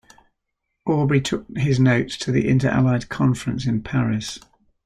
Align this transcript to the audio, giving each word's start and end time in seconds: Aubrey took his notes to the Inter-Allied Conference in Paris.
Aubrey 0.87 1.21
took 1.21 1.45
his 1.55 1.79
notes 1.79 2.17
to 2.17 2.31
the 2.31 2.47
Inter-Allied 2.47 3.07
Conference 3.09 3.67
in 3.67 3.83
Paris. 3.83 4.39